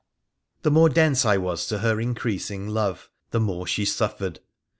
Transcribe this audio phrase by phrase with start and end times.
[0.63, 4.39] The more dense I was to her increasing love, the more she suffered.